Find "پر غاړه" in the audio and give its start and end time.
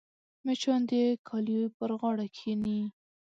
1.77-2.27